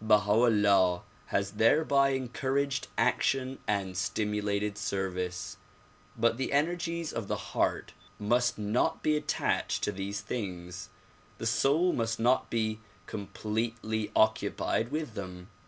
Baha 0.00 0.30
'Ullah 0.44 1.02
has 1.34 1.50
thereby 1.54 2.10
encouraged 2.10 2.86
action 2.96 3.58
and 3.66 3.96
stimulated 3.96 4.78
service. 4.78 5.56
But 6.16 6.36
the 6.36 6.52
energies 6.52 7.12
of 7.12 7.26
the 7.26 7.34
heart 7.58 7.92
must 8.16 8.56
not 8.56 9.02
be 9.02 9.16
attached 9.16 9.82
to 9.82 9.90
these 9.90 10.20
things; 10.20 10.90
the 11.38 11.44
soul 11.46 11.92
must 11.92 12.20
not 12.20 12.50
be 12.50 12.78
completely 13.06 14.12
occupied 14.14 14.92
with 14.92 15.14
them. 15.14 15.48